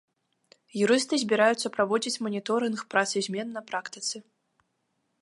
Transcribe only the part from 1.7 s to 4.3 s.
праводзіць маніторынг працы змен на практыцы.